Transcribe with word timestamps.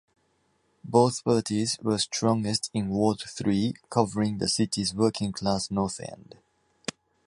Both 0.83 1.23
parties 1.23 1.77
were 1.79 1.99
strongest 1.99 2.71
in 2.73 2.89
Ward 2.89 3.19
Three, 3.19 3.75
covering 3.91 4.39
the 4.39 4.49
city's 4.49 4.95
working-class 4.95 5.69
north 5.69 5.99
end. 5.99 6.37